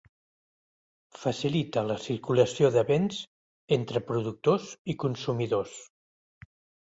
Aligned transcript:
Facilita 1.23 1.83
la 1.89 1.97
circulació 2.05 2.71
de 2.77 2.83
béns 2.87 3.19
entre 3.77 4.03
productors 4.09 4.73
i 4.95 4.97
consumidors. 5.05 5.77